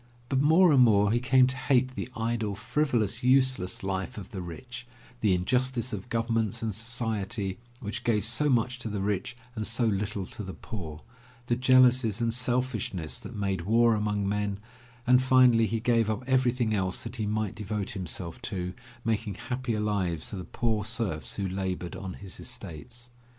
But 0.29 0.41
more 0.41 0.71
and 0.71 0.81
more 0.81 1.11
he 1.11 1.19
came 1.19 1.45
to 1.45 1.55
hate 1.55 1.93
the 1.93 2.09
idle, 2.15 2.55
frivolous, 2.55 3.23
useless 3.23 3.83
life 3.83 4.17
of 4.17 4.31
the 4.31 4.41
rich, 4.41 4.87
the 5.19 5.35
injustice 5.35 5.93
of 5.93 6.09
governments 6.09 6.63
and 6.63 6.73
society 6.73 7.59
which 7.81 8.03
gave 8.03 8.25
so 8.25 8.49
much 8.49 8.79
to 8.79 8.89
the 8.89 8.99
rich 9.01 9.37
and 9.55 9.67
so 9.67 9.85
little 9.85 10.25
to 10.25 10.41
the 10.41 10.55
poor, 10.55 11.03
the 11.45 11.55
jealousies 11.55 12.19
and 12.19 12.33
selfishness 12.33 13.19
that 13.19 13.35
made 13.35 13.61
war 13.61 13.93
among 13.93 14.27
men, 14.27 14.57
and 15.05 15.21
finally 15.21 15.67
he 15.67 15.79
gave 15.79 16.09
up 16.09 16.23
everything 16.25 16.73
else 16.73 17.03
that 17.03 17.17
he 17.17 17.27
might 17.27 17.53
devote 17.53 17.91
himself 17.91 18.41
to 18.41 18.73
making 19.05 19.35
happier 19.35 19.79
lives 19.79 20.29
for 20.31 20.37
the 20.37 20.45
poor 20.45 20.83
serfs 20.83 21.35
who 21.35 21.47
labored 21.47 21.95
on 21.95 22.13
his 22.15 22.39
estates. 22.39 23.11